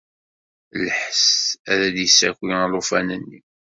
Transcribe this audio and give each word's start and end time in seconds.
Lḥess-a 0.85 1.73
ad 1.87 1.91
d-yessaki 1.93 2.47
alufan-nni. 2.65 3.39